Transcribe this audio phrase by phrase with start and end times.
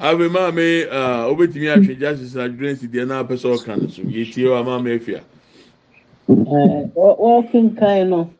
[0.00, 4.02] abe maame a obetumi atwe justice adwene si deɛ naa pɛ sɛ ɔka no so
[4.02, 5.20] yɛ tie wa maame efia.
[6.28, 8.30] wɔkenkan no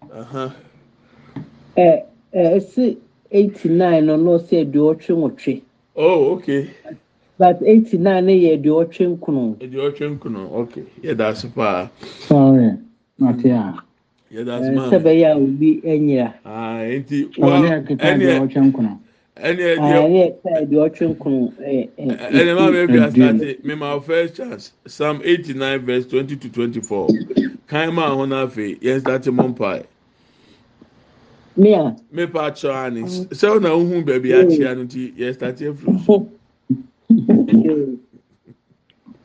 [2.35, 2.97] ɛsi
[3.31, 5.63] eighty nine no na ɔsɛ aduɔtwe nwɔtwe.
[5.97, 6.71] oh okay.
[7.39, 9.57] but eighty nine ne yɛ aduɔtwe nkunu.
[9.61, 11.89] aduɔtwe nkunu okay yɛ da ase paa.
[12.27, 12.73] sorry
[13.19, 13.75] mate a.
[14.33, 14.91] yɛ da ase maa.
[14.91, 16.35] sɛ bɛyɛ a obi anyira.
[16.45, 18.99] aa nti wa ɛni aduɔtwe nkunu.
[19.47, 21.53] Ɛni ɛdi ɛni ɛka aduɔtwe nkunu.
[22.37, 26.49] ɛni maa mi ebi asate mi ma first chance psalm eighty nine verse twenty to
[26.49, 27.09] twenty four
[27.67, 29.85] kan maa ho n'afɛ yɛn start mɔ mpae.
[31.57, 31.97] Mia.
[32.13, 36.29] mepa akyerɛ ani sɛ ɔna ohun baabi akyia no ti yɛ start efiri so.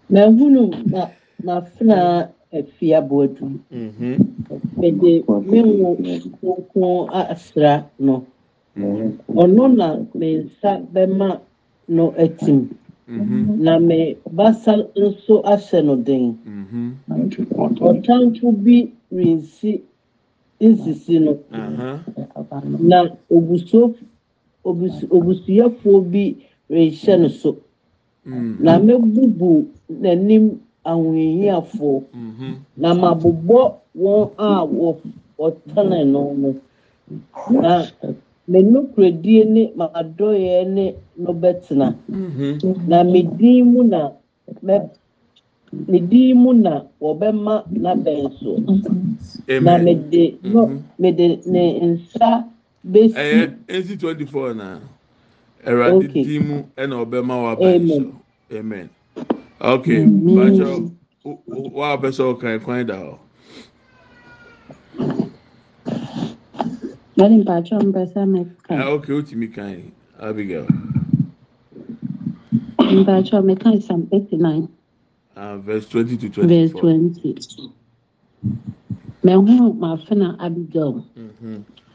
[0.09, 1.07] na hunu na
[1.43, 3.59] na fena efi aboadu.
[4.77, 8.25] mede me wo nkonkron asra no
[8.77, 9.87] ɔno na
[10.17, 11.39] me nsa bɛma
[11.87, 12.69] no atim
[13.65, 16.37] na me basa nso ahyɛ no den.
[17.87, 19.81] Ɔtamfo bi rensi
[20.61, 21.33] nsisi no.
[22.79, 23.93] Na obusuo
[24.65, 26.35] obusuafoɔ bi
[26.69, 27.57] rehyɛ no so.
[28.25, 29.67] Na mebubu
[30.01, 32.03] n'anim ahohiafoɔ
[32.77, 34.65] na mabobɔ wɔn a
[35.37, 36.55] wɔtane no no.
[37.51, 37.85] Na
[38.47, 40.85] me nokoredie ne m'adɔeɛ ne
[41.17, 41.87] no bɛtena
[42.87, 44.11] na me din mu na
[44.65, 44.89] mɛ
[45.87, 48.51] ne din mu na wɔbɛma n'abɛn so.
[49.61, 52.45] Na mede no mede ne nsa
[52.85, 53.15] besi.
[53.15, 54.79] ɛyɛ nsi twenty four na
[55.65, 58.11] ɛwurade din mu ɛna ɔbɛma w'abɛn so.
[58.57, 58.89] Amen.
[59.61, 60.91] Okay bàtchɔ
[61.73, 63.17] wà á pɛ sɛ ɔkan kwan da hɔ.
[67.17, 68.89] Mmadụ mpaghara mpesa meka.
[68.93, 70.65] Ok, otu mika anyị, Abigail.
[72.79, 74.67] Mpaghara meka is Psalm 89.
[75.35, 76.47] Uh, verse 20 to 24.
[76.47, 77.35] Verse 20.
[79.23, 81.03] Mehu mafe na Abigail.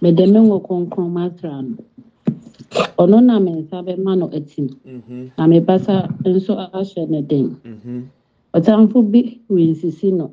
[0.03, 1.77] Mede me nwọ kɔnkɔn masra no.
[2.99, 4.69] Ɔno na me nsa bɛma no atim.
[4.87, 5.27] Mm-hmm.
[5.39, 7.57] Na me basa nso ahyɛ ne den.
[7.67, 8.01] Mm-hmm.
[8.55, 10.31] Ɔtamfo bi rensisi no.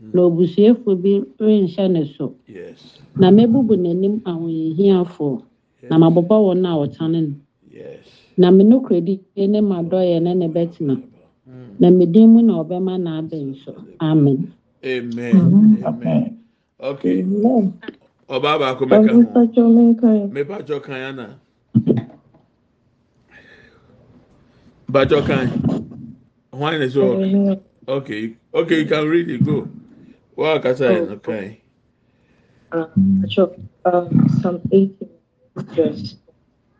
[0.00, 2.34] Na obusuafo bi renhyɛ ne so.
[2.46, 2.98] Yes.
[3.16, 5.42] Na mɛbubu n'anim ahohiafoɔ.
[5.90, 7.34] Na mabobɔ wɔn a wɔtane no.
[7.70, 8.06] Yes.
[8.36, 11.02] Na me nokoredi ne m'adɔeɛ ne ne bɛtena.
[11.80, 13.74] Na me din mu na ɔbɛma n'abɛn so.
[14.00, 14.52] Amen.
[14.84, 15.82] Amen.
[15.84, 16.38] Amen.
[16.80, 17.22] Okay.
[18.28, 20.28] Ọba baako bɛka ho.
[20.28, 21.38] Mepatwɔ kan ana.
[24.90, 25.48] Bàtchɔ kan.
[26.50, 27.60] Why is it okay?
[27.86, 28.34] Okay.
[28.54, 29.44] Okay, you can read it.
[29.44, 29.68] Go.
[30.38, 31.56] Wa kasa yẹn no kan.
[32.70, 33.44] Bàtchɔ
[33.84, 35.08] um, Psalm eighty
[35.74, 36.14] verse.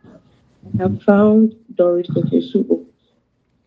[0.06, 2.86] I have found Doris Okesu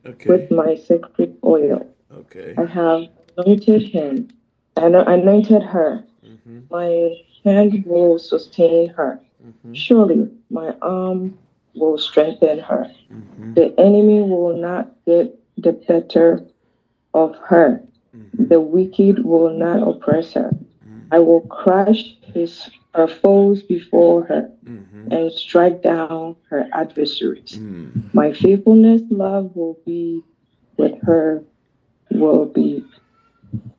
[0.06, 0.30] okay.
[0.30, 1.86] with my sacred oil.
[2.20, 2.54] Okay.
[2.58, 3.02] I have
[3.36, 4.30] anointed him
[4.78, 6.06] and anointed her.
[6.26, 6.60] Mm-hmm.
[6.70, 6.90] My
[7.44, 9.20] hand will sustain her.
[9.46, 9.74] Mm-hmm.
[9.74, 11.38] Surely my arm
[11.76, 12.86] will strengthen her.
[13.12, 13.56] Mm-hmm.
[13.56, 16.46] The enemy will not get the better
[17.14, 17.84] of her.
[18.16, 18.48] Mm-hmm.
[18.48, 20.52] The wicked will not oppress her.
[20.52, 21.14] Mm-hmm.
[21.14, 25.12] I will crush his her foes before her mm-hmm.
[25.14, 27.58] and strike down her adversaries.
[28.14, 30.22] My faithfulness love will be
[30.76, 31.42] with her,
[32.10, 32.84] will be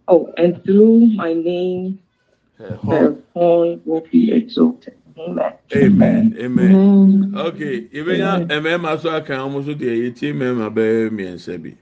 [0.09, 1.99] oh, and through my name
[2.59, 4.97] her horn will be exalted.
[5.19, 5.53] Amen.
[5.77, 6.37] Amen.
[6.39, 7.35] Amen.
[7.37, 7.89] Okay.
[7.93, 11.77] Even ya mmarima so aka wɔn so deɛ yɛtie mmarima bɛyɛ mmiɛnsa bi.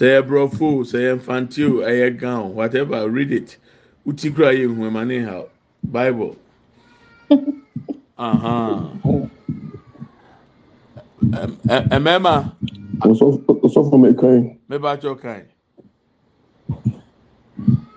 [0.00, 3.58] Sɛ yɛ borɔfo, sɛ yɛ mfantio, ɛyɛ gown, whatever, read it.
[4.06, 5.44] Uti kura yɛ hu ɛma ne ha.
[5.84, 6.36] Bible.
[12.00, 12.50] Mmarima.
[13.02, 14.56] Osofo mekan.
[14.70, 15.44] Meba atwa kan.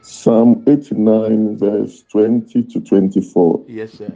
[0.01, 3.63] Psalm 89, verse 20 to 24.
[3.69, 4.11] Yes, sir.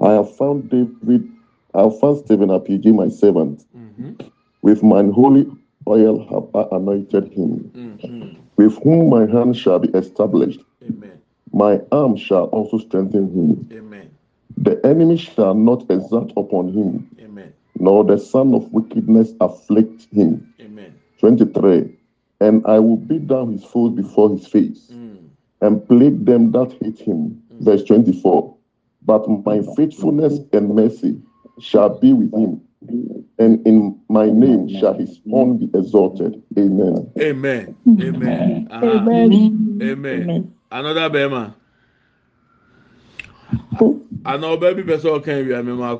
[0.00, 1.28] I have found David,
[1.74, 3.66] I have found Stephen Apigi, my servant.
[3.76, 4.12] Mm-hmm.
[4.62, 5.46] With mine holy
[5.88, 8.40] oil have I anointed him, Mm-hmm.
[8.56, 10.60] with whom my hand shall be established.
[10.82, 11.18] Amen.
[11.52, 13.68] My arm shall also strengthen him.
[13.72, 14.10] Amen.
[14.56, 17.52] The enemy shall not exert upon him, Amen.
[17.78, 20.52] nor the son of wickedness afflict him.
[20.60, 20.94] Amen.
[21.18, 21.96] 23.
[22.40, 25.30] And I will beat down his foes before his face Mm.
[25.60, 27.42] and plague them that hate him.
[27.60, 28.54] Verse 24.
[29.04, 31.20] But my faithfulness and mercy
[31.60, 32.60] shall be with him,
[33.38, 36.42] and in my name shall his horn be exalted.
[36.58, 37.10] Amen.
[37.20, 37.76] Amen.
[37.88, 38.68] Amen.
[38.70, 38.86] Uh-huh.
[38.86, 39.78] Amen.
[39.82, 40.54] Amen.
[40.70, 41.54] Another bema.
[44.24, 45.96] Ana ọba bi pẹ sẹ ọka ewia mi ma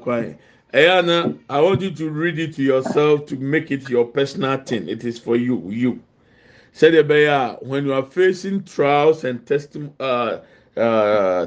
[0.74, 4.86] Ayana, I want you to read it to yourself to make it your personal thing.
[4.86, 5.62] It is for you.
[5.70, 6.00] You.
[6.72, 10.40] Said Ebeya, when you are facing trials and test, uh,
[10.76, 11.46] uh,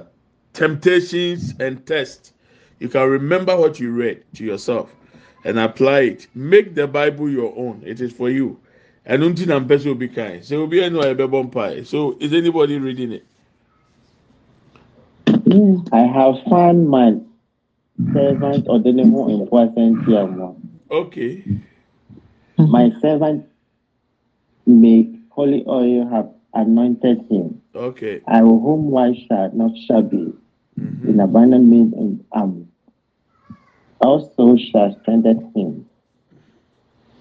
[0.53, 2.33] temptations and tests,
[2.81, 4.89] you can remember what you read to yourself
[5.45, 6.27] and apply it.
[6.33, 7.83] Make the Bible your own.
[7.85, 8.59] It is for you.
[9.05, 10.43] And until I'm will be kind.
[10.43, 13.25] So will be anywhere So is anybody reading it?
[15.93, 17.17] I have found my
[18.13, 20.59] servant Odenemo in Kwasentiamo.
[20.89, 21.43] Okay.
[22.57, 23.45] My servant
[24.65, 27.61] may holy oil have anointed him.
[27.75, 28.21] Okay.
[28.27, 30.33] I will whom why shall not shall be
[30.79, 31.09] mm-hmm.
[31.09, 32.70] in abandonment and arm.
[34.01, 35.87] Also shall strengthen him.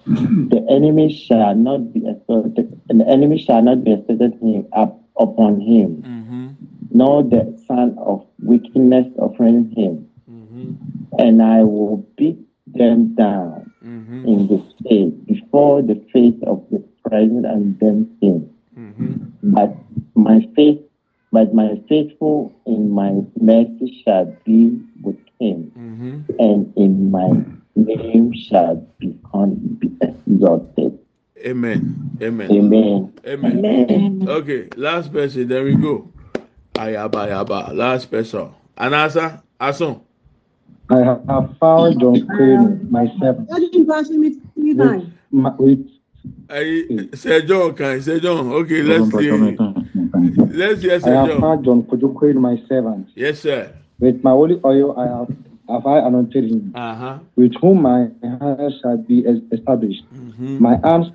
[0.05, 4.99] The enemy shall not be assaulted, and the enemy shall not be assaulted him up
[5.17, 6.01] upon him.
[6.01, 6.21] Mm-hmm
[6.91, 10.07] nor the son of wickedness offering him.
[10.29, 10.73] Mm-hmm.
[11.17, 14.27] And I will beat them down mm-hmm.
[14.27, 18.53] in the face before the face of the present and them sin.
[18.77, 19.53] Mm-hmm.
[19.53, 19.75] But
[20.15, 20.81] my faith,
[21.31, 26.39] but my faithful in my mercy shall be with him, mm-hmm.
[26.39, 27.43] and in my
[27.75, 29.17] name shall be
[30.01, 30.99] exalted.
[31.43, 32.17] Amen.
[32.21, 32.51] Amen.
[32.51, 33.13] Amen.
[33.25, 33.65] Amen.
[33.65, 34.29] Amen.
[34.29, 35.47] Okay, last person.
[35.47, 36.11] There we go.
[36.75, 37.73] Ayaba Ayaba.
[37.73, 38.53] Last person.
[38.77, 40.01] Anasa Asun.
[40.89, 43.37] I have found John Crane myself.
[43.47, 44.37] With,
[45.57, 45.87] with
[46.49, 48.51] I Sir John can Sir John.
[48.51, 49.31] Okay, let's see.
[49.31, 53.09] Let's hear Sir I have found John Kojo Crane my servant.
[53.15, 53.73] Yes, sir.
[54.01, 55.29] With my holy oil I have
[55.69, 57.19] have I anointed him, uh-huh.
[57.35, 59.19] with whom my hands shall be
[59.51, 60.03] established.
[60.13, 60.61] Mm-hmm.
[60.61, 61.07] My arms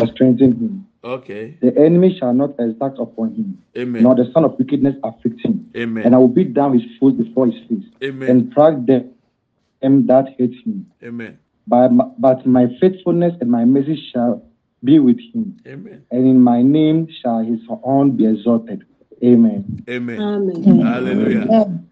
[0.00, 0.86] are strengthened him.
[1.02, 1.56] Okay.
[1.62, 4.02] The enemy shall not exact upon him, Amen.
[4.02, 5.70] nor the son of wickedness afflict him.
[5.74, 6.04] Amen.
[6.04, 8.28] And I will beat down his foot before his face, Amen.
[8.28, 10.90] and track them that hate him.
[11.02, 11.38] Amen.
[11.66, 11.90] But,
[12.20, 14.42] but my faithfulness and my mercy shall
[14.82, 15.56] be with him.
[15.66, 16.04] Amen.
[16.10, 18.84] And in my name shall his horn be exalted.
[19.22, 19.84] Amen.
[19.88, 20.20] Amen.
[20.66, 20.80] Amen.
[20.80, 21.52] Hallelujah.
[21.52, 21.90] Amen.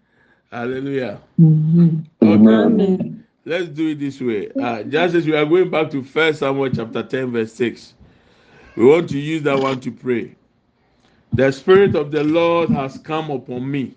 [0.51, 1.21] Hallelujah.
[1.39, 1.99] Mm-hmm.
[2.21, 2.65] Okay.
[2.65, 3.25] Amen.
[3.45, 4.51] Let's do it this way.
[4.59, 7.93] Uh, just as we are going back to First Samuel chapter 10, verse 6.
[8.75, 10.35] We want to use that one to pray.
[11.33, 13.95] The Spirit of the Lord has come upon me.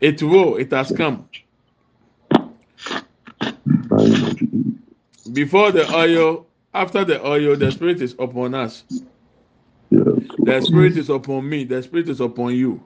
[0.00, 1.28] It will, it has come.
[5.32, 8.84] Before the oil, after the oil, the Spirit is upon us.
[10.38, 11.64] The Spirit is upon me.
[11.64, 12.84] The Spirit is upon you.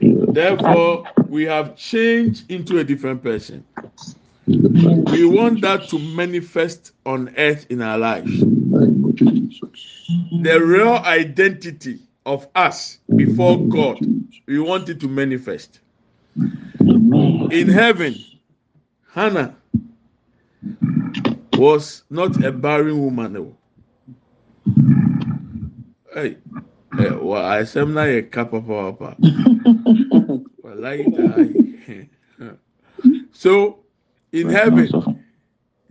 [0.00, 3.64] Therefore, we have changed into a different person.
[4.46, 8.42] We want that to manifest on earth in our lives
[10.44, 13.98] the real identity of us before God,
[14.46, 15.80] we want it to manifest.
[16.36, 18.14] In heaven,
[19.12, 19.56] Hannah
[21.56, 23.56] was not a barren woman.
[26.14, 26.36] Hey,
[27.20, 29.16] well, I am not a kappa papa.
[33.32, 33.80] So,
[34.32, 34.88] in heaven,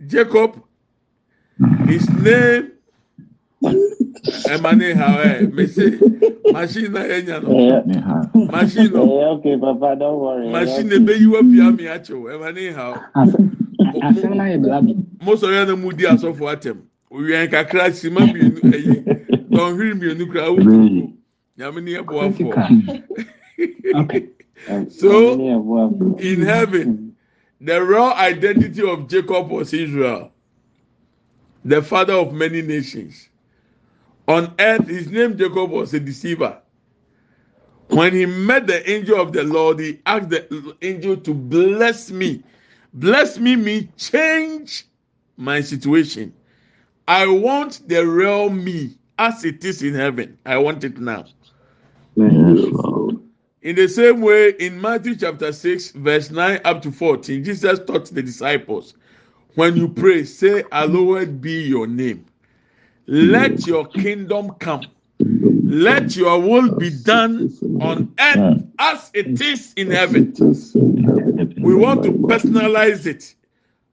[0.06, 0.62] Jacob,
[1.86, 2.70] his name
[4.48, 6.00] ɛma ne ha ɛ mese
[6.52, 9.04] machine na yɛ nya no machine no?
[10.50, 12.94] Machine ebe yi wa pia mi akyɛw ɛma ne ha
[15.22, 16.78] mo sɔrɔ yɛ no mu di asɔfo atɛm
[17.12, 19.04] owia kakra sima mienu ɛyi
[19.54, 20.58] dɔnhwiri mienu kura awo
[21.58, 22.20] nyame afɔ
[24.90, 25.34] so
[26.18, 27.16] in heaven
[27.60, 30.30] the raw identity of jacob was israel
[31.64, 33.28] the father of many nations.
[34.28, 36.58] On earth, his name Jacob was a deceiver.
[37.88, 42.42] When he met the angel of the Lord, he asked the angel to bless me.
[42.94, 44.86] Bless me me change
[45.36, 46.32] my situation.
[47.06, 50.38] I want the real me as it is in heaven.
[50.44, 51.26] I want it now.
[53.62, 58.06] In the same way, in Matthew chapter 6, verse 9 up to 14, Jesus taught
[58.06, 58.94] the disciples
[59.54, 62.26] when you pray, say, Hallowed be your name.
[63.06, 64.90] Let your kingdom come.
[65.66, 67.48] Let your will be done
[67.80, 70.34] on earth as it is in heaven.
[71.62, 73.34] We want to personalize it.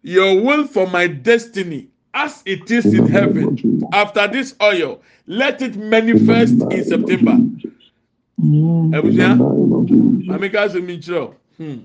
[0.03, 3.55] Your will for my destiny as it is in heaven.
[3.93, 7.37] After this oil, let it manifest in September.
[8.41, 8.93] Mm.
[11.57, 11.77] Hmm.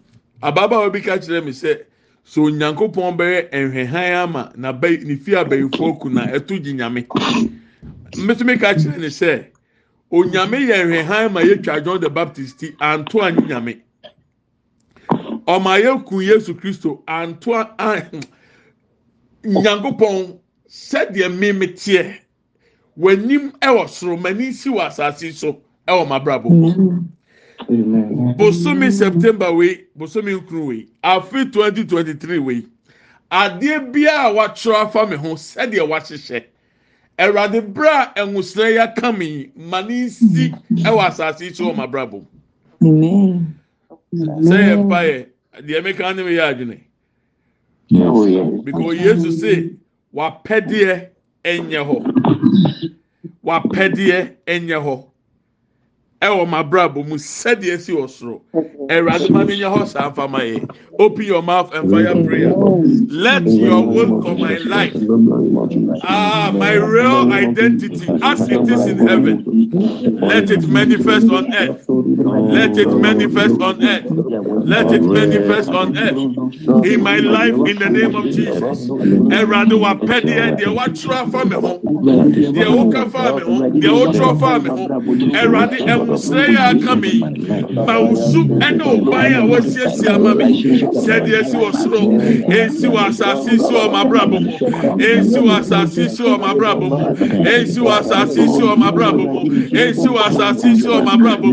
[0.43, 1.81] Ababa obi ka kyerɛ mi sɛ
[2.25, 7.07] so onyankopɔn bɛyɛ nhwɛhan ama na bɛyi ne fi abɛyifoɔ ku na ɛto gyi nyame.
[8.17, 9.47] Mbɛtumi ka kyerɛ ne sɛ
[10.11, 13.81] onyame yɛ nhwɛhan ma yɛtwa john the baptist ti anto anyi nyame.
[15.47, 18.21] Ɔmo ayɛ kun yesu kristo anto a ah, hmm,
[19.45, 20.39] nyankopɔn
[20.69, 22.19] sɛdeɛ mímí teɛ
[22.99, 26.49] w'anim ɛwɔ soro m'ani si wɔ asase so ɛwɔ m'abrabɔ
[28.37, 32.65] bosomi september wei bosomi nkuru wei afi twenty twenty three wei
[33.31, 36.45] adeɛ biara a watwerɛ afa mi ho sɛdeɛ wahyehyɛ
[37.19, 42.25] ɛwurade bere a ɛnwusrɛ yɛ ka mi ma ne nsi ɛwɔ asase so wɔ m'abrabɔ
[44.41, 45.27] sɛ yɛ mpa yɛ
[45.67, 46.81] deɛ meka ne mi yɛ adwene.
[48.65, 49.71] Because yesu say
[50.15, 51.09] wapɛdeɛ
[51.45, 51.97] ɛnyɛ hɔ
[53.47, 54.19] wapɛdeɛ
[54.53, 54.97] ɛnyɛ hɔ.
[56.23, 58.41] Ɛwɔ m'abrabɔ mu sɛdeɛ si wɔ soro
[58.89, 60.69] ɛwurade ma mi hɔ saa nfama yɛ
[60.99, 62.53] open your mouth and fire prayer.
[63.11, 64.95] Let your will for my life.
[66.03, 69.45] Ah my real identity as it is in heaven
[70.23, 71.85] let it manifest on earth.
[71.89, 74.05] Let it manifest on earth.
[74.65, 76.17] Let it manifest on earth.
[76.87, 78.89] In my life in the name of jesus.
[78.89, 81.79] Ɛwurade wa pɛ deɛ deɛ watwerɛ afa mi ho
[82.57, 84.87] deɛ woka fa mi ho deɛ wotwerɛ fa mi ho
[85.41, 86.06] ɛwurade ɛmu.
[86.07, 87.13] Nwosrɛ yɛ aka mi
[87.87, 90.47] ma wusu ɛne ɔban a wɔasiesie ama mi
[91.05, 92.01] sɛdeɛ esi wɔ soro
[92.49, 94.51] esi wɔ asase si wɔ m'abrabɔ mu
[94.99, 96.99] esi wɔ asase si wɔ m'abrabɔ mu
[97.43, 99.41] esi wɔ asase si wɔ m'abrabɔ mu
[99.83, 101.51] esi wɔ asase si wɔ m'abrabɔ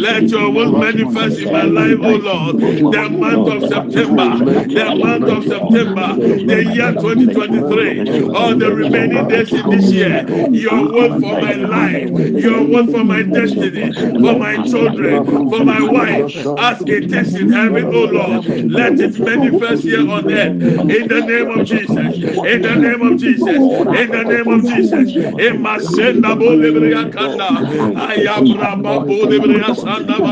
[0.00, 2.58] let your will manifest in my life o lord.
[2.92, 9.52] The month of september the month of september the year 2023 all the remaining days
[9.52, 13.85] in this year your will for my life your will for my destiny
[14.20, 16.26] for my children, for my wife,
[16.58, 18.42] as it is in heaven, O Lord.
[18.68, 20.56] Let it manifest here on earth.
[20.88, 22.20] In the name of Jesus.
[22.42, 23.70] In the name of Jesus.
[23.92, 25.14] In the name of Jesus.
[25.38, 27.64] In Masenda Bolivria Kanda.
[27.94, 30.26] Ayabra Bolivria Sanda.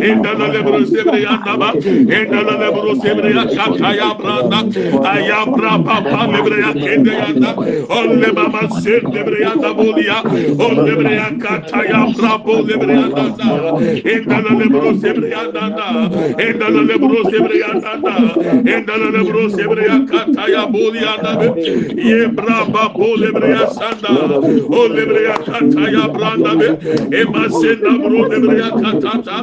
[0.00, 1.76] In the Lebro Sebria Naba.
[2.08, 4.66] In the Lebro Sebria Kataya Branda.
[5.02, 7.58] Ayabra Papa Libria Kendayanda.
[7.90, 10.24] Ole Mama Sebria Bolia.
[10.58, 13.48] Ole Libria Kataya Brabo lebro sebre yandanda.
[14.04, 15.86] Endala lebro sebre yandanda.
[16.38, 18.14] Endala lebro sebre yandanda.
[18.74, 21.56] Endala lebro sebre yakata ya bol yandanda.
[21.96, 24.10] Ye braba bol lebre yasanda.
[24.68, 26.68] O lebre yakata ya branda be.
[27.20, 29.36] Ema senda bro lebre yakata ta.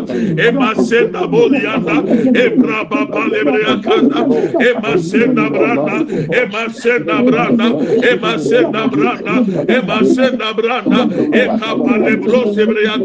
[0.48, 1.98] Ema senda bol yanda.
[2.42, 4.20] E braba ba lebre yakanda.
[4.70, 5.96] Ema senda branda.
[6.42, 7.68] Ema senda branda.
[8.10, 9.46] Ema senda branda.
[9.68, 10.54] Ema senda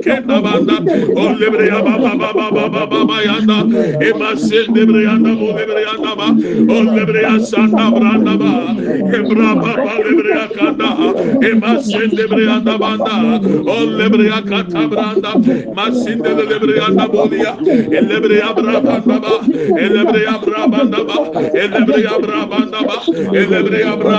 [0.04, 0.76] kenda banda
[1.24, 3.58] olebre ya ba ba ba ba ba ba ba ba yanda
[4.06, 6.28] e masil debre yanda o debre yanda ba
[6.78, 8.52] olebre ya sanda branda ba
[9.16, 10.88] e bra ba ba debre ya kanda
[11.48, 13.14] e masil debre yanda banda
[13.76, 15.32] olebre ya kata branda
[15.78, 17.52] masil debre yanda bolia
[18.00, 19.34] elebre ya bra banda ba
[19.86, 21.16] elebre ya bra banda ba
[21.64, 22.96] elebre ya bra banda ba
[23.42, 24.18] elebre ya bra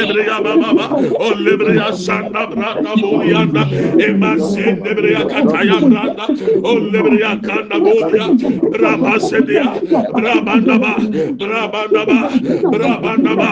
[0.00, 0.86] ebre ya baba
[1.18, 3.62] o lebreya sanda branda bolianda
[3.98, 6.24] e masin lebreya kataya branda.
[6.64, 8.26] O lebreya kanda bolia
[8.72, 9.66] braba sedia.
[10.14, 10.92] Brabanda ba
[11.40, 12.18] brabanda ba
[12.72, 13.50] brabanda ba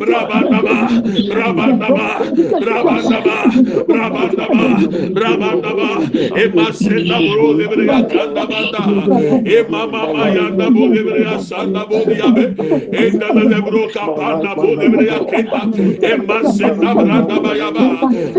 [0.00, 0.76] brabanda ba
[1.28, 2.08] brabanda ba
[2.62, 3.36] brabanda ba
[3.88, 4.66] brabanda ba
[5.16, 5.90] brabanda ba
[6.42, 8.82] e masin da bro lebreya kanda banda.
[9.46, 12.44] E mama ma yanda bo lebreya sanda bolia be.
[12.92, 15.60] E da lebro kapanda bo lebreya kenda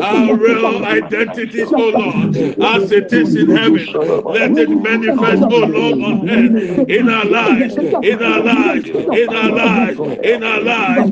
[0.01, 3.85] our real identities, O Lord, as it is in heaven,
[4.25, 9.51] let it manifest, O Lord, on earth, in our lives, in our lives, in our
[9.51, 11.11] lives, in our lives.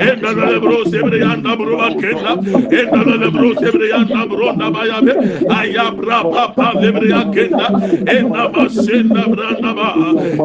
[0.00, 2.32] Enda la lebro sebre anda bruba kenda,
[2.72, 4.26] enda la lebro sebre anda
[4.70, 5.12] bronda bayabe
[5.50, 7.66] ayabra papa lebriya kenda
[8.06, 9.88] enda masenda branda ba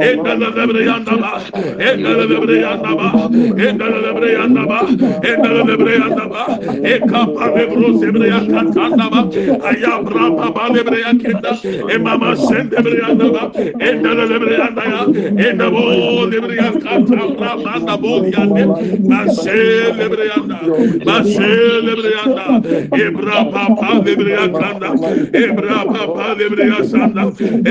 [0.02, 1.42] enda lebriya ba
[1.80, 3.10] enda lebriya ba
[3.58, 4.80] enda lebriya ba
[5.24, 6.44] enda lebriya ba
[6.84, 9.22] ekapa lebro sebriya katanda ba
[9.70, 11.52] ayabra papa lebriya kenda
[11.96, 13.44] emama senda lebriya ba
[13.80, 15.02] enda lebriya ya
[15.50, 18.64] enda bo lebriya katanda branda bo yande
[19.10, 20.38] masel lebriya
[21.06, 22.24] masel lebriya
[23.06, 24.90] ebra papa lebreya tanda
[25.44, 27.24] ebra baba lebreya sanda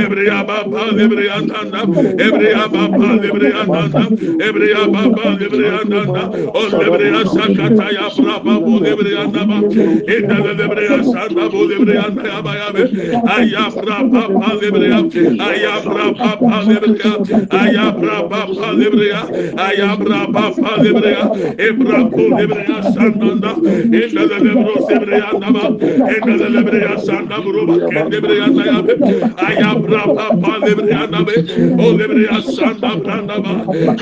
[0.03, 1.81] ebreya baba lebreya tanda
[2.27, 4.05] ebreya baba lebreya tanda
[4.49, 6.23] ebreya baba lebreya tanda
[6.55, 9.59] o lebreya sakata ya braba bu lebreya tanda
[10.15, 12.83] enda lebreya sanda bu lebreya tanda baya be
[13.37, 15.01] aya braba baba lebreya
[15.49, 17.13] aya braba baba lebreya
[17.51, 19.23] aya braba baba lebreya
[19.67, 21.25] aya braba baba lebreya
[21.69, 23.53] ebra bu lebreya sanda
[24.01, 25.65] enda lebreya lebreya tanda
[26.25, 28.93] kazelebre ya sanda buruba kendebre ya dayabe
[29.49, 31.35] ayabra papa lebre ya dabe
[31.79, 33.53] o lebre ya sanda branda ba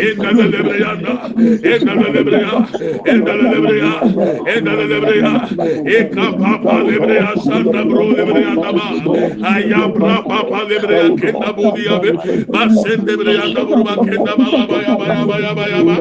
[0.07, 1.15] endale lebre ya da
[1.73, 2.55] endale lebre ya
[3.13, 3.93] endale lebre ya
[4.55, 5.33] endale lebre ya
[5.99, 8.87] eka papa lebre ya sanda bro lebre ya daba
[9.55, 12.11] ayabra papa lebre ya kenda budi ya be
[12.55, 15.81] basen lebre ya da buruba kenda ba ba ya ba ya ba ya ba ya
[15.83, 15.97] ba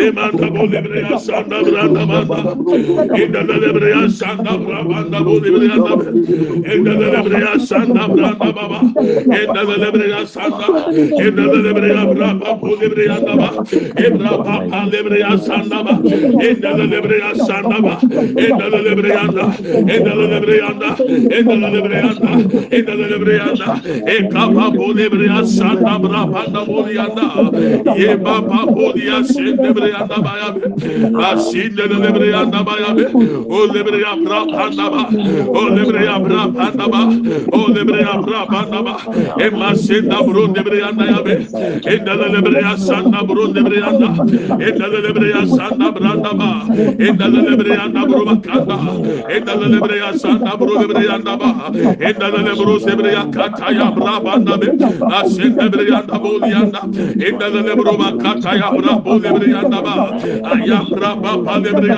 [0.00, 2.38] lemanda bo lebre ya sanda branda ba
[3.22, 5.94] endale lebre ya sanda branda branda boli branda
[6.72, 8.80] enda de brea sanda branda baba
[9.40, 10.66] enda de brea sanda
[11.24, 13.48] enda de brea braba boli branda ba
[14.06, 15.94] enda papa de brea sanda ba
[16.48, 17.94] enda de brea sanda ba
[18.46, 19.44] enda de brea anda
[19.94, 20.90] enda de brea anda
[21.38, 22.30] enda de brea anda
[22.78, 23.68] enda de brea anda
[24.14, 26.60] e kapa boli brea sanda braba da
[27.06, 29.68] anda ye baba boli ya sende
[30.00, 30.62] anda ba ya be
[31.30, 33.04] asinde de anda ba ya be
[33.58, 33.80] o de
[34.24, 35.02] bra pandaba
[35.48, 37.00] o lebre ya bra pandaba
[37.52, 38.94] o lebre ya bra pandaba
[39.44, 41.34] e masenda bro lebre ya na yabe
[41.92, 44.10] e dala lebre ya sanda bro lebre ya na
[44.66, 46.50] e dala lebre ya sanda bra ndaba
[46.98, 48.78] e dala lebre ya na bro bakanda
[49.28, 51.50] e dala lebre ya sanda bro lebre ya ndaba
[51.98, 54.68] e dala lebre lebre ya kata ya bra bandabe
[55.18, 56.80] asenda ya na bol ya na
[57.16, 57.92] e dala lebre
[58.60, 58.92] ya bra
[59.50, 59.94] ya ndaba
[60.46, 61.88] ayam bra pa lebre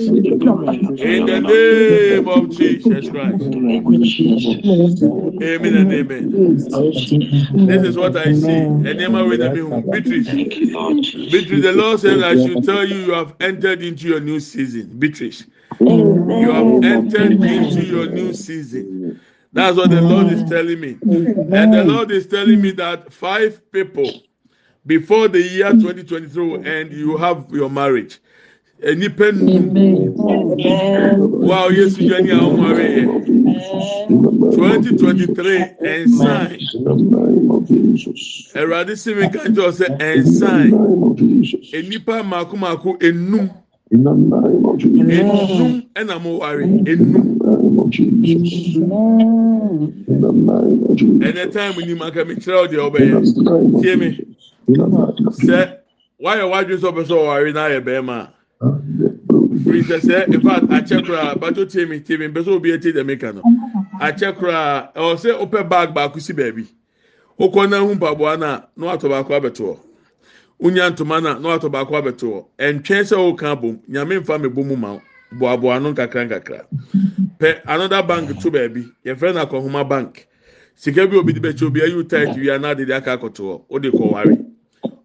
[3.07, 5.03] In the name of Jesus Christ.
[5.41, 6.27] Amen and amen
[7.65, 8.69] this is what I see.
[9.89, 10.27] Beatrice.
[11.29, 14.97] Beatrice, the Lord says, I should tell you, you have entered into your new season.
[14.99, 15.45] Beatrice,
[16.37, 18.89] you have entered into your new season.
[19.53, 20.97] That's what the Lord is telling me.
[21.51, 24.11] And the Lord is telling me that five people
[24.85, 28.19] before the year 2023 and you have your marriage.
[31.43, 33.16] Wow, yes, you are married.
[34.09, 36.47] 2023 ẹnsan
[38.59, 40.71] ẹwurade sinmi kájọ sẹ ẹnsan
[41.77, 43.47] enipa mako mako enum
[43.91, 47.25] enum ẹna mo wari enum
[51.27, 53.19] ẹnẹ táìmù ni màkà mi kyerẹ ọdẹ ọbẹ yẹ
[53.81, 54.07] tie mi?
[55.47, 55.59] Sẹ
[56.23, 58.27] wáyọ wájú sọ pẹ sọ wàrí náà yẹ bẹẹ ma
[59.67, 59.81] firi
[60.33, 63.15] in fact akyẹ kura bàtò mi tie mi bẹ sọ obi ẹ tie dẹ mi
[63.15, 63.43] kàn náà.
[64.05, 66.65] Akyɛ koraa ɛwɔ sɛ opɛ bag baako si baabi
[67.39, 69.77] okɔ na hu mpaboa na na watɔ baako abɛtoɔ
[70.59, 74.79] unya ntoma na na watɔ baako abɛtoɔ ɛntwɛn sɛ ɔka bom nyame nfa mi bom
[74.79, 74.97] ma
[75.31, 76.65] boaboa no nkakra nkakra
[77.39, 80.27] pɛ another bank to baabi yɛfrɛ no akɔnhoma bank.
[80.79, 83.79] Sika bi obi de bɛkyɛ obi ayi tight wia na de de aka akɔtoɔ o
[83.79, 84.37] de kɔ ware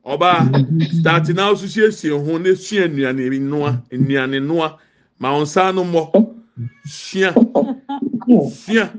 [0.05, 4.79] ɔbaa start na nso siesie ho na sua nnuane noa nnuane noa
[5.19, 6.03] ma wɔn nsa no mmɔ
[6.85, 7.33] sua
[8.27, 8.91] sua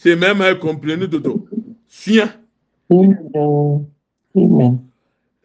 [0.00, 1.48] sɛ mmarima yɛ kɔmpleni dodo.
[1.88, 2.32] Sua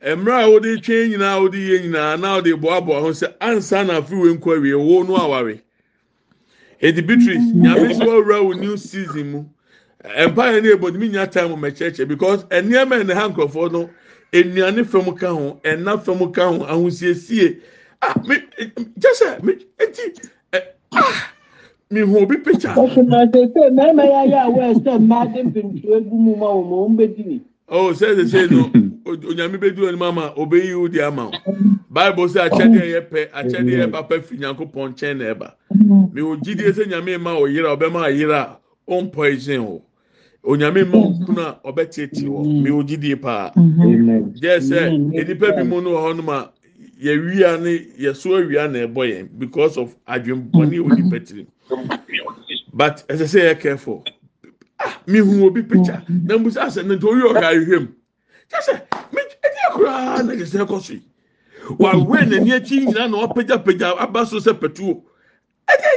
[0.01, 4.01] mmerɛ a wɔde twɛn nyinaa wɔde yɛ nyinaa na wɔde boaboa ho sɛ ansa na
[4.01, 5.60] afiwe nkɔ awie wo no aware
[6.79, 9.45] edi beatrice nyame sɛ wɔwura wo new season mu.
[10.03, 13.89] Empire ne ebo mi nya time mɛkyerɛkyerɛ because nneɛma ɛna ha nkurɔfoɔ no
[14.34, 17.62] nnuane fam ka ho ɛna fam ka ho ahosiesie
[18.01, 18.36] ah mi
[18.99, 20.01] kyɛ mi eti
[20.53, 20.62] ɛ
[20.93, 21.34] ah!
[21.91, 22.73] mehu obi picture.
[22.75, 27.08] ọsùnmọ̀sẹ̀sẹ̀ mẹ́rin yà yà wọ ẹsẹ̀ mmaa dé mpintu egu mu ma wọ́n wọ́n bẹ
[27.15, 27.38] di ni.
[27.69, 28.60] ọ̀ sẹ́sẹ̀sẹ̀ nù
[29.30, 31.32] onyàmí bẹ dúró ni mu ama òbẹ yìí ó di ama o.
[31.93, 35.36] Báyìbù sẹ akyẹ́dẹ́ yẹ pẹ akyẹ́dẹ́ yẹ bá pẹ fi nyankó pọ̀ nkyẹn nà ẹ
[35.41, 35.47] bá
[36.13, 38.41] mi ò jídìí ẹsẹ̀ nyàmí ma ọ̀ yẹra ọbẹ̀ ma yẹra
[38.88, 39.82] ó ń pọ̀ ẹ̀sìn o
[40.43, 43.51] onyame ma ɔnkunu a ɔbɛtiatie wɔ mewɔ gyidie paa
[44.41, 46.49] gye sɛ nnipa bi mu no wɔ hɔnom a
[47.04, 51.45] yɛwia ne yɛso awia na ɛbɔ yɛn because of adwenbɔne onipa tirim
[52.73, 54.03] but ɛsɛ sɛ yɛ careful
[55.07, 57.88] mihu obi picture na mbusa asɛ ne nti oyi ɔhwɛ ahwehwɛ mu
[58.49, 58.73] kyesɛ
[59.13, 61.01] mi ɛdi koraa na kyesɛ ɛkɔ so yi
[61.79, 65.01] wawe n'ani akyi nyinaa na ɔpagyapagya aba so sɛ pɛtuo
[65.71, 65.91] ɛdi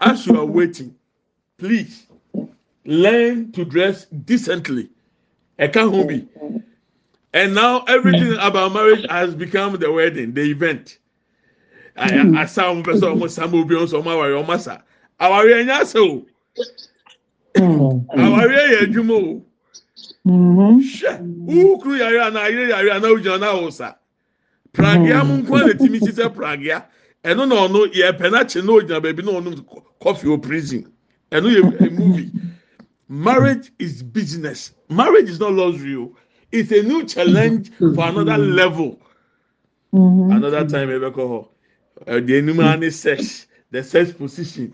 [0.00, 0.94] as you are waiting
[1.58, 2.06] please
[2.84, 4.88] learn to dress decently.
[5.58, 6.26] Ɛka ho bi
[7.34, 10.98] and now everything about marriage has become the wedding the event
[11.96, 14.82] asa pɛ sɛ wɔn sa ma obi nso wɔn awari wɔn asa
[15.20, 16.24] awari ɛnyɛ asa o
[18.16, 19.42] awari ɛyɛ adwuma o
[20.24, 23.96] hwɛ wukuru yare ana ayere yare ana ogyina na awosa
[24.72, 26.84] pragia mu nko na timi ti sɛ pragia.
[27.24, 29.64] Eh, Ɛno na ɔno yɛ pɛ n'akyi na ogyina baabi na ɔno
[30.00, 30.84] coffee o prison.
[31.30, 32.30] Eh, Ɛno yɛ a movie.
[33.08, 34.72] Marriage is business.
[34.88, 36.14] Marriage is not luxury o
[36.50, 38.52] it's a new challenge for another mm-hmm.
[38.52, 38.98] level.
[39.94, 40.32] Mm-hmm.
[40.32, 41.48] Another time eh, ebe kɔ hɔ
[42.06, 44.72] ɛdi enum ani sex the sex position.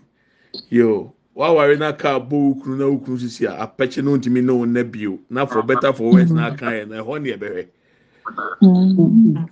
[0.69, 4.69] Yo wawari na kaa bɔ okunu na okunu sisi a apɛkyɛ na ontumi na wɔn
[4.69, 7.67] na bio na for better for worse na aka yɛ na ɛhɔ ne ɛbɛhwɛ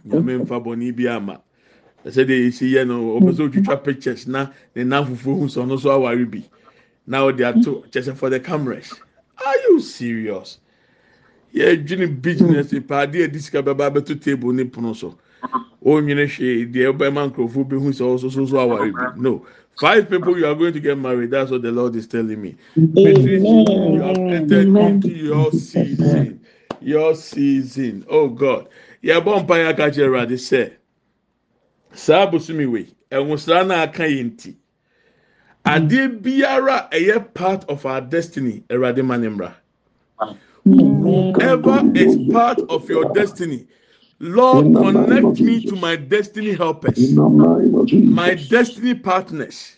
[0.06, 1.42] nyame nfa bɔnni bi ama.
[2.06, 5.64] Ɛsɛ de esi yɛ no ɔpɛ sɛ otwitwa pictures na ne nan fufuo hu sɛ
[5.64, 6.44] ɔno nso awari bi.
[7.06, 8.94] Na ɔde ato kyɛsɛ for the cameras.
[9.46, 10.60] Are you serious?
[11.54, 15.18] Yɛ dwene business paade edi sika bɛba abɛto table ne pono so
[15.84, 19.46] onyini hwee deɛ ɔbɛma nkurɔfoɔ bi hu sɛ ɔso so so oh, awari bi no.
[19.80, 21.30] Five people you are going to get married.
[21.30, 22.56] That's what the Lord is telling me.
[22.74, 26.42] Patricia, you have entered into your season.
[26.82, 28.04] Your season.
[28.10, 28.70] Oh God.
[29.02, 30.74] Yeah, bon paya kache radi say.
[31.94, 32.96] Saa busumi we.
[33.12, 34.56] Enwusra na aka yenti.
[35.64, 38.64] Ade biara ɛyɛ part of our destiny.
[38.70, 39.54] Erade manimra.
[40.64, 43.68] Whoever is part of your destiny.
[44.20, 49.76] Lord, connect me to my destiny helpers, my destiny partners,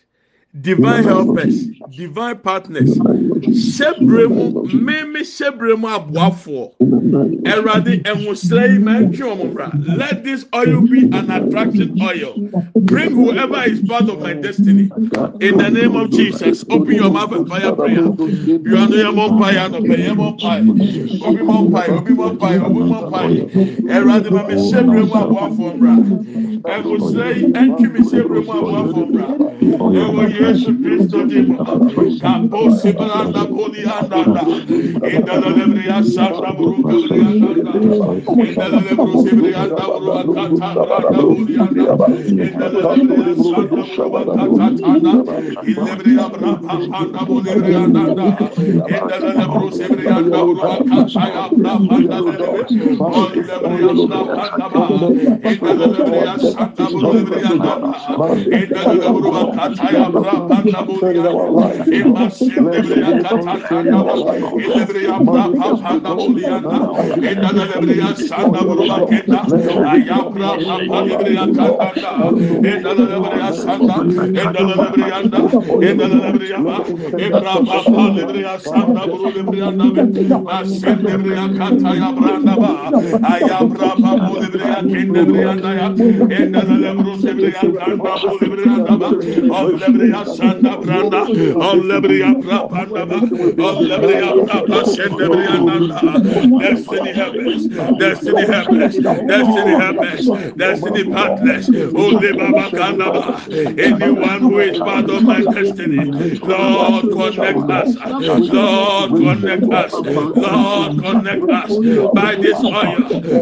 [0.54, 2.90] divine helpers, divine partners.
[2.98, 6.74] Shebremu, meme shebremu abuafo.
[7.46, 9.72] Erade enwusrei mentwi omumra.
[9.86, 12.36] Let this oil be an attraction oil.
[12.76, 14.90] Bring whoever is part of my destiny.
[15.42, 18.12] In the name of Jesus, open your mouth and fire prayer.
[18.66, 20.62] You are no your mom fire, no pay your mom fire.
[21.22, 23.46] Obi mom fire, obi mom fire, obi mom fire.
[23.88, 26.04] Erade mame shebremu abuafo mra.
[26.66, 29.38] Enwusrei entwi me shebremu abuafo mra.
[29.94, 31.58] Ewo Yesu Kristo di mu.
[32.22, 34.44] Kampo sibranda kodi andanda.
[35.04, 37.72] Indala lebri asanda buru kebri andanda.
[38.40, 41.92] Indala lebru sibri anda buru akata anda buri anda.
[42.40, 45.14] Indala lebri asanda buru akata anda.
[45.68, 48.26] Ilebri abra anda buri lebri andanda.
[48.96, 52.80] Indala lebru sibri anda buru akata abra anda lebri.
[53.00, 54.84] Ol lebri asanda anda ba.
[55.52, 57.92] Indala lebri asanda buru lebri andanda.
[58.60, 61.32] Indala lebru akata abra rabanda buya
[62.00, 64.34] imaşinde buya katakanda buya
[64.66, 66.58] ilebriya papanda buya
[67.32, 69.40] inda da lebriya sanda buya kenda
[69.92, 72.10] ayakra papa lebriya kanda
[72.72, 73.96] inda da lebriya sanda
[74.28, 75.40] inda da lebriya da
[75.90, 76.76] inda da lebriya ba
[77.26, 79.70] ibra papa lebriya sanda buya lebriya
[80.30, 82.72] da maşin lebriya kataya branda ba
[83.34, 85.88] ayabra papa lebriya kenda lebriya da ya
[86.40, 89.10] inda da lebriya sanda lebriya kanda lebriya da ba
[89.80, 91.22] lebriya sanda branda.
[91.56, 93.20] Ol lebriya bra panda ba.
[93.58, 96.02] Ol lebriya papa sende lebriya anda.
[96.60, 97.68] Destiny helpers.
[97.98, 98.98] Destiny helpers.
[99.28, 100.30] Destiny helpers.
[100.58, 101.70] Destiny partners.
[101.96, 103.48] Only Baba Kanaba.
[103.78, 106.06] Anyone who is part of my destiny.
[106.44, 107.96] Lord, connect us.
[108.52, 109.94] Lord, connect us.
[109.94, 111.72] Lord, connect us.
[112.14, 112.98] By this oil,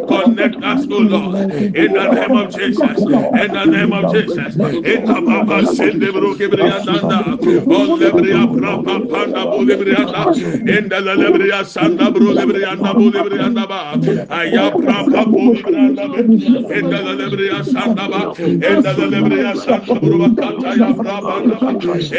[0.08, 1.52] connect us, O Lord.
[1.52, 2.98] In the name of Jesus.
[2.98, 4.56] In the name of Jesus.
[4.58, 5.62] In the Baba
[6.68, 9.76] brianda o le brianda panda bu le
[10.78, 13.94] enda la le sanda bro le brianda bu le brianda ba.
[14.30, 15.24] Aya pra pa
[16.78, 18.34] enda la le sanda ba.
[18.38, 20.28] Enda la le sanda bro ba.
[20.38, 20.90] Kata ya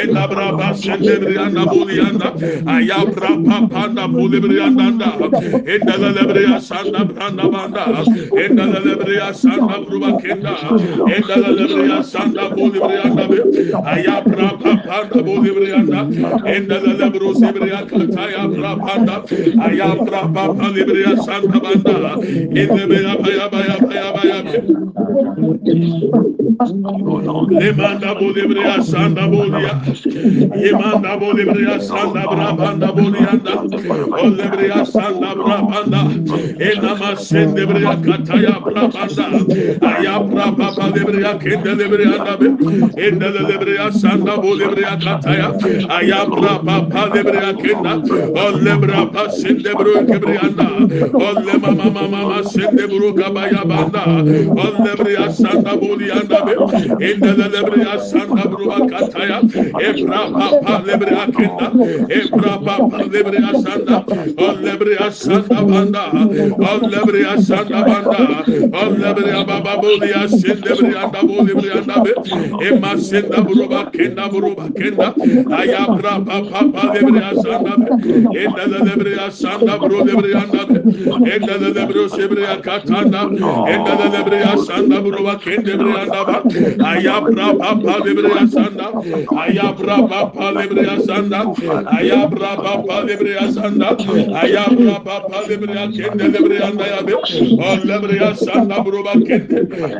[0.03, 2.33] enda bra ba sende brianda bu anda
[2.67, 3.31] aya pra
[3.71, 5.11] panda bu anda
[5.67, 7.85] enda la le sanda branda banda
[8.45, 10.11] enda la le sanda bro ba
[11.17, 16.01] enda la le sanda bu le be aya rapanda bohibriyanda
[16.55, 19.17] endala labro sibriya kataya rapanda
[19.67, 21.97] ayam rapanda libriya santa banda
[22.63, 24.39] indeme yapaya baya baya baya
[27.61, 29.75] Lemanda bolibriya santa bolia
[30.59, 33.55] Yemanda bolibriya santa brapanda bolianda
[34.19, 36.01] Olibriya santa brapanda
[36.59, 39.27] Enama sendebriya kataya brapanda
[39.87, 42.19] Ayam rapanda libriya kendelebriya
[43.07, 45.57] endelebriya santa Brabo Libria Cataya,
[45.89, 47.95] Ayabra Papa Libria Kenda,
[48.37, 50.69] O Lebra Pasin de Bru Kebrianda,
[51.15, 54.05] O Lema Mama Mama Sin de Bru Kabaya Banda,
[54.53, 56.45] O Lebria Santa Bulianda,
[57.01, 58.28] in the Lebria Santa.
[58.69, 59.39] bakataya
[59.89, 61.67] ebraba palebre akenda
[62.19, 63.97] ebraba palebre asanda
[64.47, 66.05] olebre asanda banda
[66.73, 68.19] olebre asanda banda
[68.83, 72.13] olebre baba boli aselebre anda boli bre anda be
[72.69, 75.09] emasenda buruba kenda buruba kenda
[75.59, 77.89] ay ayabra papa palebre asanda be
[78.43, 80.79] enda lebre asanda bro lebre anda be
[81.35, 83.23] enda lebre sebre akatanda
[83.75, 86.37] enda lebre asanda buruba kende bre anda ba
[86.93, 88.87] ayabra papa lebre asanda sanda
[89.45, 91.41] ayabra baba lebre sanda
[91.97, 93.89] ayabra baba lebre sanda
[94.43, 99.59] ayabra baba lebre kende lebre anda ya be o lebre sanda broba kende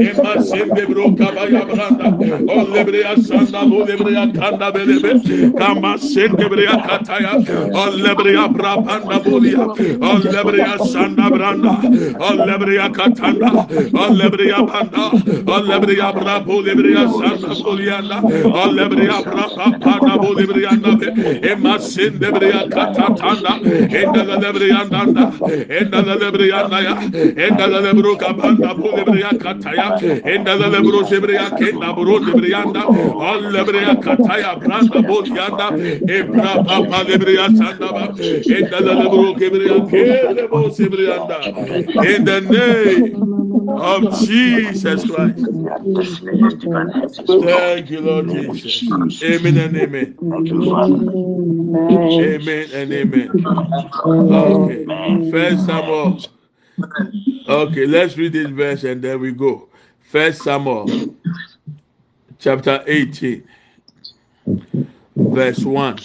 [0.09, 2.09] ema sende broka baya branda
[2.55, 5.13] o lebre sanda lo lebre kanda belebe
[5.59, 7.35] kama sende lebre kataya
[7.83, 9.65] o lebre brabanda bolia
[10.11, 11.75] o lebre sanda branda
[12.27, 13.51] o lebre katanda
[14.03, 15.05] o lebre banda
[15.55, 17.99] o lebre brabo lebre sanda bolia
[18.53, 20.91] Olebriya Brapa Pana Bolibrianda,
[21.45, 25.31] Emma Sindebriya Katatanda, Enda Lebriya Nanda,
[25.69, 26.95] Enda Lebriya Naya,
[27.37, 35.71] Enda Lebro Kabanda Bolibriya Kataya, Enda Lebro Sebriya Kenda Bro Debrianda, Olebriya Kataya Branda Bolianda,
[36.09, 41.39] Ebra Papa Lebriya Sandaba, Enda Lebro Kebriya Kebo Sebrianda.
[42.05, 45.51] In the name of Jesus Christ.
[47.41, 48.85] Thank you Lord Jesus.
[49.23, 50.19] Amen and amen.
[52.21, 53.37] Amen and amen.
[54.31, 54.87] Okay.
[55.31, 56.21] First Samuel.
[57.49, 59.69] Okay let's read this verse and then we go.
[60.01, 60.95] First Samuel
[62.39, 63.45] chapter 18
[65.17, 65.99] verse 1.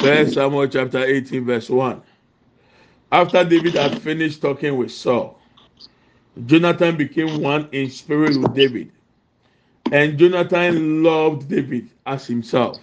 [0.00, 2.02] First Samuel chapter 18, verse 1.
[3.12, 5.38] After David had finished talking with Saul,
[6.46, 8.90] Jonathan became one in spirit with David.
[9.92, 12.78] And Jonathan loved David as himself.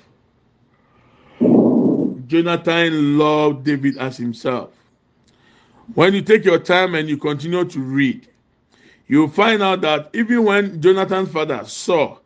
[2.28, 4.72] Jonathan loved David as himself.
[5.96, 8.28] When you take your time and you continue to read,
[9.08, 12.22] you'll find out that even when Jonathan's father Saul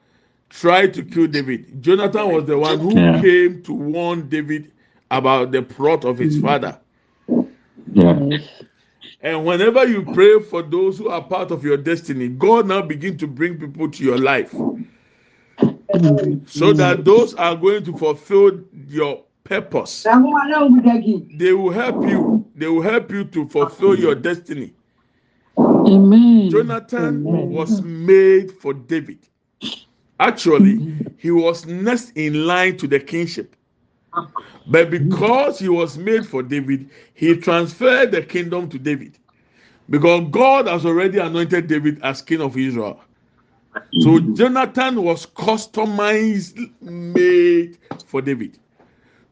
[0.49, 1.81] tried to kill David.
[1.81, 3.21] Jonathan was the one who yeah.
[3.21, 4.71] came to warn David
[5.11, 6.79] about the plot of his father.
[7.91, 8.37] Yeah.
[9.25, 13.17] And whenever you pray for those who are part of your destiny, God now begin
[13.17, 14.51] to bring people to your life.
[14.51, 14.85] So
[16.73, 20.03] that those are going to fulfill your purpose.
[20.03, 22.45] They will help you.
[22.53, 24.75] They will help you to fulfill your destiny.
[25.57, 26.51] Amen.
[26.51, 27.49] Jonathan Amen.
[27.49, 29.27] was made for David.
[30.19, 33.55] Actually, he was next in line to the kingship.
[34.67, 39.17] But because he was made for David, he transferred the kingdom to David.
[39.89, 43.01] Because God has already anointed David as king of Israel.
[43.91, 48.59] So Jonathan was customized, made for David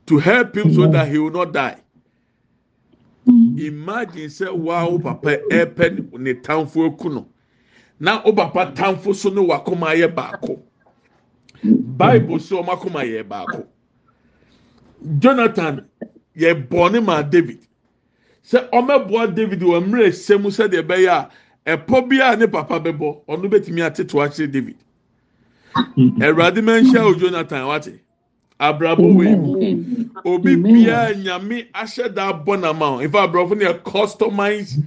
[0.08, 1.78] to help him so that he will not die.
[3.58, 7.28] Imagine say, wow, papa, epen ne tamfo kuno.
[8.00, 10.62] Na o papa tamfo so no wakoma ye baako.
[11.98, 13.68] bible sɛ ɔmo ye baako
[15.20, 15.86] jonathan
[16.38, 17.60] yɛ bɔne ma david.
[18.44, 21.30] Sɛ ɔmɛboa david wɔ mmerɛ ɛsɛ mu sɛdeɛ ɛbɛyɛ a
[21.78, 24.78] ɛpɔ bi a ne papa bɛbɔ ɔno bɛtumi ateto akyerɛ david.
[26.22, 28.00] Awurade mɛnhyia o jonathan wate
[28.60, 33.00] abrabɔ wei mu obi biara nyame ahyɛ da abɔ n'ama o.
[33.00, 34.84] Nfa aborɔfo no yɛ customize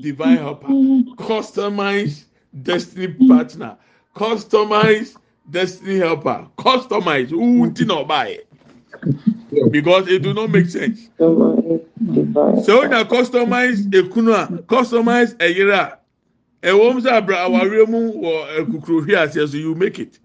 [0.00, 0.68] divine helper
[1.18, 2.24] customize
[2.62, 3.76] destiny partner
[4.16, 5.16] customize
[5.50, 8.40] destiny helper customize who ti na ọba yẹ
[9.70, 11.08] because it do not make sense.
[11.18, 15.98] So na customize ekunu a customize ẹyẹrẹ a
[16.62, 20.18] ẹwọ mu sẹ abira awaare mu wọ ekukuru hwi ase so you make it.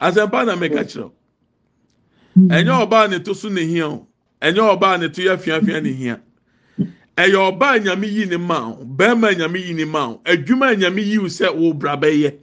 [0.00, 1.10] Asẹmpa na mẹka kyerɛ
[2.36, 4.06] ɛnyɛ ɔbaa ne to so ne hia o
[4.40, 6.20] ɛnyɛ ɔbaa ne to yɛ fiafia ne hia
[7.16, 11.02] ɛyɛ ɔbaa nyame yi ne ma o bɛrima nyame yi ne ma o adwuma nyame
[11.04, 12.34] yi o sɛ wo bra bɛyɛ.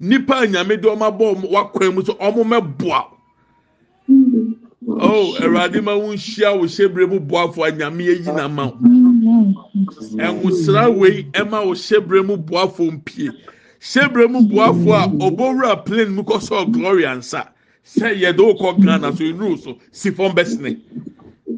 [0.00, 3.13] nipa nyame de ɔmo abɔ wakwan mu so ɔmo mɛboa
[4.08, 8.76] oh awurade ma wo nhyia wo hyɛbrɛ mu boafo a nyame ayi na ma wo.
[10.18, 13.30] Ɛnwosra wei ɛma wo hyɛbrɛ mu boafo mpie.
[13.80, 17.48] Hyɛbrɛ mu boafo a ɔbɔwura plane mu kɔ sɔɔ glory ansa
[17.84, 20.80] sɛ yɛde wokɔ ghana so enuru so si fɔm bɛsene.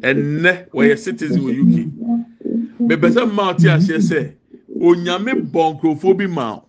[0.01, 4.31] Ɛnɛ wɔyɛ citizen wɔ uk bɛbɛ sɛ mmaa ɔte aseɛ sɛ
[4.79, 6.61] onyame bɔ nkurɔfoɔ bi maa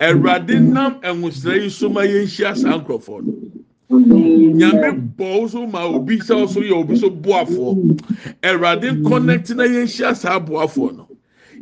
[0.00, 3.61] awurade nam nwosira yi so ma yɛn hyia saa nkurɔfoɔ no
[3.92, 7.98] nyame bɔ so ma obi sɛ ɔso yɛ obi so boafoɔ
[8.42, 11.08] awurade connect na yɛn hyia saa boafoɔ no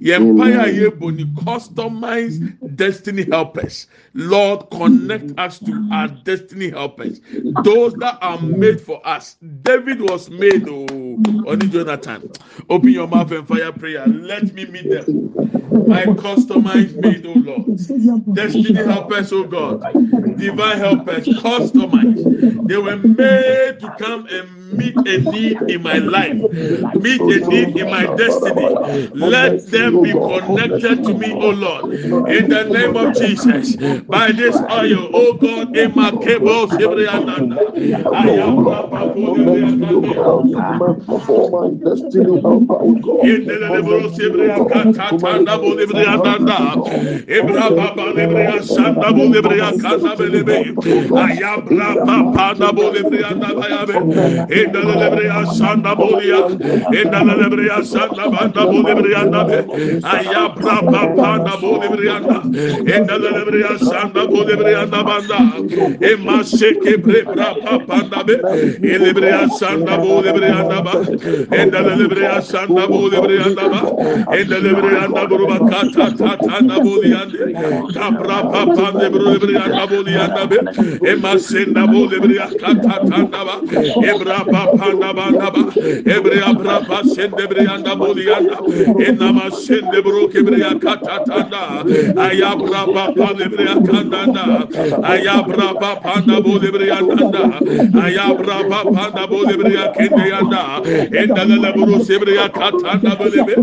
[0.01, 2.41] yɛn mpaeɛ a yɛbɔ ni customize
[2.77, 3.87] destiny helpers.
[4.15, 7.21] Lord connect us to our destiny helpers.
[7.65, 9.37] Those that are made for us.
[9.63, 10.87] David was made oh
[11.47, 12.31] only jonathan.
[12.71, 14.07] Open your mouth and fire prayer.
[14.07, 15.07] Let me meet them.
[15.87, 18.35] My customized made oh lord.
[18.35, 19.81] Destiny helpers oh god.
[20.37, 26.33] Divine helpers customized they were made to come and meet a need in my life,
[26.95, 28.75] meet a need in my destiny.
[29.15, 31.95] Let them be connected to me, oh Lord,
[32.29, 33.77] in the name of Jesus.
[34.07, 36.11] By this oil, oh God, in my
[54.63, 56.41] endala lebreya sanda bolia
[57.01, 57.35] endala
[57.85, 59.59] sanda banda boli brianda be
[60.05, 60.77] aya bra
[61.17, 61.89] pa da boli
[63.79, 65.39] sanda boli brianda banda
[66.11, 67.23] e masse ke bre
[68.27, 68.37] be
[68.95, 70.95] elebreya sanda boli brianda ba
[71.61, 73.81] endala lebreya sanda boli brianda ba
[74.39, 77.53] endala brianda buruba ta ta ta ta da boli ande
[77.95, 79.09] ka bra pa pa de
[80.51, 80.59] be
[81.11, 82.17] e masse da boli
[82.61, 82.97] ta ta
[83.33, 83.57] da ba
[84.09, 84.13] e
[84.53, 85.63] ba panda banda ba.
[86.15, 88.57] Ebre abra ba sende bre anda boli anda
[89.07, 91.63] enna ma sende bro ke bre akata tanda
[92.27, 94.45] aya bra ba panda bre akanda anda
[95.13, 97.43] aya bra ba panda boli bre anda
[98.05, 100.63] aya bra ba panda boli bre akende anda
[101.23, 103.55] enda la bro se bre akata anda boli be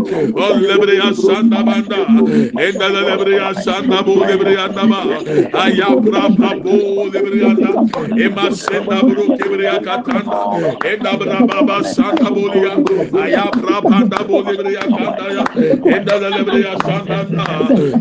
[0.46, 2.00] ol bre asanda banda.
[2.66, 5.00] Enda la bre asanda boli bre anda ba.
[5.64, 7.70] Aya bra ba boli bre anda
[8.24, 12.76] ema senda bro ke bre akata anda Edabra Baba Santa Bolia,
[13.12, 15.44] Ayabra Panda Bolibria Candaya,
[15.84, 17.44] Edalebria Santana,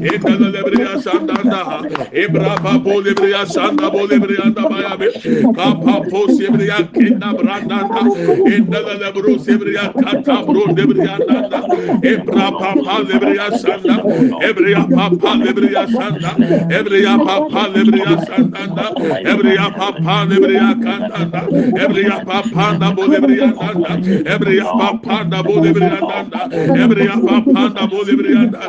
[0.01, 8.01] Edalebria Santana, Ebrapa Bolibria Santa Bolibria Dabayabe, Papa Posibria Kinda Brandana,
[8.45, 11.61] Edalebro Sibria Catabro Debria Nanda,
[12.03, 14.03] Ebrapa Palibria Santa,
[14.41, 16.35] Ebria Papa Libria Santa,
[16.69, 18.91] Ebria Papa Libria Santana,
[19.25, 23.91] Ebria Papa Libria Cantana, Ebria Papa panda bolebriyanda
[24.33, 24.65] ebriya
[25.05, 26.41] panda bolebriyanda
[26.83, 27.15] ebriya
[27.53, 28.61] panda bolebriyanda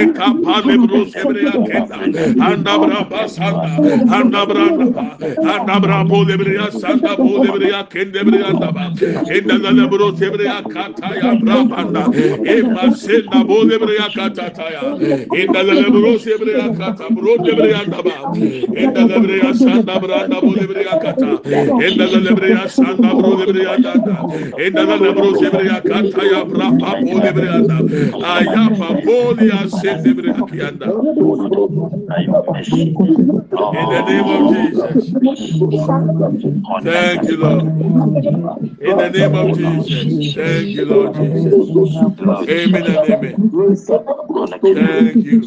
[0.00, 1.96] eka pale brus ebriya kenda
[2.48, 3.70] anda bra basanda
[4.18, 4.66] anda bra
[5.54, 8.84] anda bra bolebriya sanda bolebriya kende briyanda ba
[9.36, 12.04] enda lale brus ebriya kata ya bra panda
[12.54, 14.84] e masenda bolebriya kata ta ya
[15.42, 18.16] enda lale brus ebriya kata brus ebriyanda ba
[18.84, 21.30] enda lale ebriya sanda branda bolebriya kata
[21.88, 23.10] enda lale ebriya sanda
[33.72, 35.14] In the name of Jesus.
[36.82, 37.66] Thank you, Lord.
[38.80, 40.10] In the name of Jesus.
[40.34, 41.70] Thank you, Lord Jesus.
[42.48, 43.42] Amen and amen.
[44.72, 45.42] Thank you.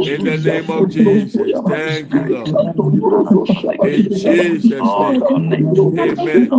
[0.05, 1.63] In the name of Jesus.
[1.67, 2.55] Thank you, Lord.
[3.83, 5.25] In Jesus' name.
[5.99, 6.53] Amen.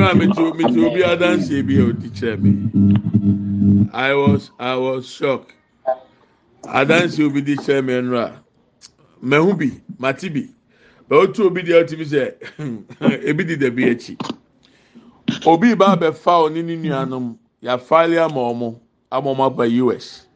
[0.00, 5.06] Ẹnu a meti meti obi adansi bi a odi kyerɛ mi i was i was
[5.06, 5.52] shocked.
[6.64, 8.42] Adansi obi di kyerɛ mi ẹnu a.
[9.22, 10.48] Mɛhu bi mati bi.
[11.10, 12.32] Otu obi di ɛti bi sɛ
[13.28, 14.16] ebi di dɛbi akyi
[15.46, 20.26] obi ba abɛfa ɔne ne nuanom yafaale ama ɔmo ama ɔmo aba us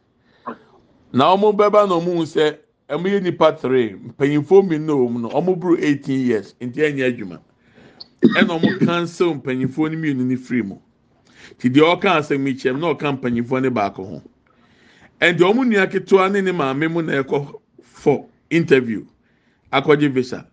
[1.13, 2.59] na ɔmo bɛba na ɔmo sɛ
[2.91, 7.07] ɛmo yɛ nipa three mpanyinfoɔ mmienu na wɔm no ɔmo buru eighteen years nti ɛnyɛ
[7.17, 7.39] adwuma
[8.33, 10.79] ɛna ɔmo cancel mpanyinfoɔ no mmienu ne firi mu.
[11.59, 14.23] Ti deɛ ɔka asɛm yi kyɛm na ɔka mpanyinfoɔ ne baako ho.
[15.21, 19.05] Ɛnti ɔmo nua ketewa ne ne maame mu na ɛkɔ for interview
[19.73, 20.47] akɔgye visa.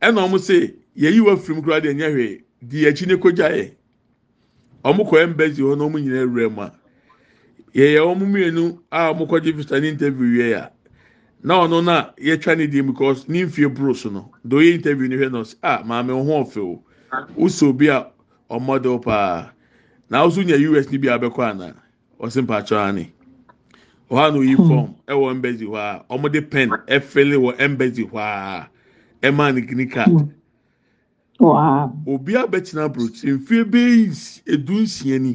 [0.00, 2.42] Ɛna ɔmo sɛ yɛyi wa firi mu koraa deɛ nyɛ hwee.
[2.66, 3.72] Di akyi ne kogya yɛ.
[4.84, 6.72] Ɔmo kɔ embassy hɔ na ɔmo nyinaa wura mu a
[7.74, 10.72] yɛyɛ ɔmo mmienu a ɔmo kɔgye visa ne interview yɛ a
[11.42, 15.08] na ɔno na yɛtwa ne di because ne nfie buro so no do yɛ interview
[15.08, 16.82] ne hwɛ no ah maame ho ɔfɛ
[17.36, 18.06] wosɛ obi a
[18.50, 19.52] ɔmɔdel paa
[20.10, 21.74] na ɔso nya us ni bi abɛkɔ ana
[22.20, 23.12] ɔsi mpatsɔ ani
[24.10, 28.68] ɔha na oyi fɔm ɛwɔ embassy hɔ a ɔmo pen ɛfɛle wɔ embassy hɔ a
[29.22, 30.28] ɛmaa ne green card.
[31.40, 35.34] Obi abɛtena aburokyi mfie bɛyi edu nsia ni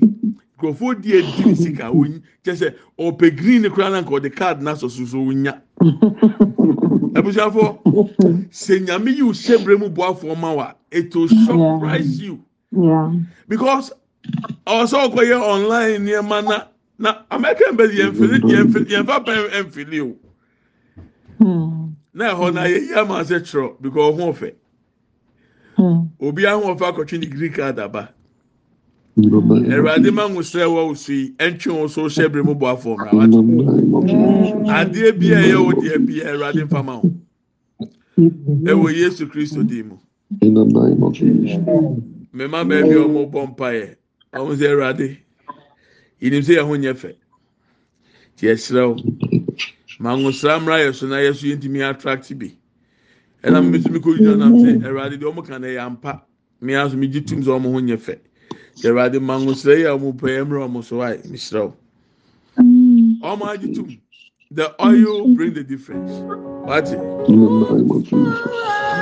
[0.58, 4.36] nkurɔfoɔ di edi ne sika onyi kyɛ sɛ ɔpɛ green ne koraa na nka ɔde
[4.36, 5.62] card n'asɔ soso onya
[7.16, 7.80] abusuafo
[8.52, 12.40] sɛ nyame yi o hyɛ bere mu boafo ma wa it will surprise you.
[13.48, 13.92] Because
[14.68, 16.64] ɔsɛ ɔkɔ yɛ online nneɛma na
[17.00, 20.16] na american bɛ yɛn fili yɛn fili yɛn fa pɛn ɛnfili o.
[22.14, 24.54] Na ɛhɔ na yɛ yi ama ase kyerɛ because ɔho ɔfɛ
[26.22, 28.10] obi ahụ ọfa akọtwe ne green card aba.
[29.18, 33.12] Awurade ma nwosrɛ wɔ woso yi ɛntwe wo so hyɛ bere mu bɔ afɔ mra
[33.14, 33.40] wato
[34.74, 37.12] adeɛ bi a ɛyɛ wo deɛ bi awurade mfa ma wo
[38.66, 39.98] ɛwɔ yesu kristo din mu
[42.34, 43.96] mmarima baabi a wɔn bɔ mpaeɛ
[44.34, 45.18] wɔn sɛ awurade
[46.22, 47.14] yinim sɛ yɛn ho nyɛ fɛ
[48.38, 48.96] tí yɛsrɛ wo
[50.00, 52.52] ma nwosra mmra yɛ so na yɛ so yɛntumi attract bi.
[53.44, 56.24] Ɛna mi nso mi kɔ gyina nam sɛ awurade deɛ ɔmo ka na ampa
[56.62, 58.18] mi aso mi gye tum sɛ fɛ
[58.84, 61.74] awurade ma nwosra yi a ɔmo pɛ ɛmmerɛ ɔmo so ayi mi srɛ wo
[63.30, 63.98] ɔmo agye tum
[64.56, 66.12] the oil bring the difference.
[66.68, 66.96] Wati
[67.28, 68.80] mm.